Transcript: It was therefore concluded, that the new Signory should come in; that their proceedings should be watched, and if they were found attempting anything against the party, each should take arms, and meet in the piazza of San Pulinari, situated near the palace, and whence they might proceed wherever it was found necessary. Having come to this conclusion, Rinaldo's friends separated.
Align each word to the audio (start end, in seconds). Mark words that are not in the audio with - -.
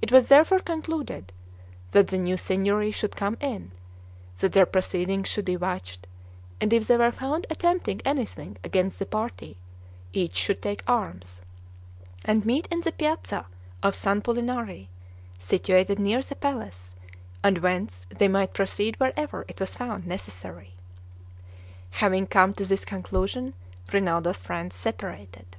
It 0.00 0.10
was 0.10 0.28
therefore 0.28 0.60
concluded, 0.60 1.34
that 1.90 2.06
the 2.06 2.16
new 2.16 2.38
Signory 2.38 2.90
should 2.90 3.14
come 3.14 3.36
in; 3.42 3.72
that 4.38 4.54
their 4.54 4.64
proceedings 4.64 5.28
should 5.28 5.44
be 5.44 5.54
watched, 5.58 6.06
and 6.62 6.72
if 6.72 6.86
they 6.86 6.96
were 6.96 7.12
found 7.12 7.46
attempting 7.50 8.00
anything 8.02 8.56
against 8.64 8.98
the 8.98 9.04
party, 9.04 9.58
each 10.14 10.34
should 10.34 10.62
take 10.62 10.82
arms, 10.88 11.42
and 12.24 12.46
meet 12.46 12.68
in 12.68 12.80
the 12.80 12.92
piazza 12.92 13.44
of 13.82 13.94
San 13.94 14.22
Pulinari, 14.22 14.88
situated 15.38 15.98
near 15.98 16.22
the 16.22 16.36
palace, 16.36 16.94
and 17.44 17.58
whence 17.58 18.06
they 18.08 18.28
might 18.28 18.54
proceed 18.54 18.96
wherever 18.98 19.44
it 19.46 19.60
was 19.60 19.76
found 19.76 20.06
necessary. 20.06 20.72
Having 21.90 22.28
come 22.28 22.54
to 22.54 22.64
this 22.64 22.86
conclusion, 22.86 23.52
Rinaldo's 23.92 24.42
friends 24.42 24.74
separated. 24.74 25.54